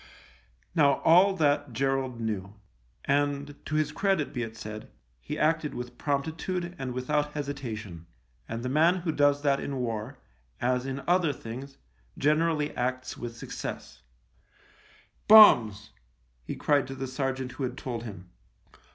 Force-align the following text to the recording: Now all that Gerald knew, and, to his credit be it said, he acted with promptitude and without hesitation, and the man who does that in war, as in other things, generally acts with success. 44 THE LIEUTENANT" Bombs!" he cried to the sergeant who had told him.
Now 0.73 0.93
all 1.03 1.35
that 1.35 1.73
Gerald 1.73 2.19
knew, 2.19 2.55
and, 3.05 3.55
to 3.67 3.75
his 3.75 3.91
credit 3.91 4.33
be 4.33 4.41
it 4.41 4.57
said, 4.57 4.89
he 5.21 5.37
acted 5.37 5.75
with 5.75 5.99
promptitude 5.99 6.75
and 6.79 6.91
without 6.95 7.33
hesitation, 7.33 8.07
and 8.49 8.63
the 8.63 8.67
man 8.67 8.95
who 8.95 9.11
does 9.11 9.43
that 9.43 9.59
in 9.59 9.75
war, 9.75 10.17
as 10.59 10.87
in 10.87 11.03
other 11.07 11.31
things, 11.31 11.77
generally 12.17 12.75
acts 12.75 13.15
with 13.15 13.37
success. 13.37 14.01
44 15.29 15.35
THE 15.35 15.35
LIEUTENANT" 15.43 15.63
Bombs!" 15.67 15.89
he 16.47 16.55
cried 16.55 16.87
to 16.87 16.95
the 16.95 17.05
sergeant 17.05 17.51
who 17.51 17.63
had 17.65 17.77
told 17.77 18.01
him. 18.01 18.31